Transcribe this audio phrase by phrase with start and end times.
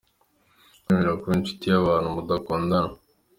[0.83, 2.93] Kwemera kuba inshuti y’ abantu mudakundana.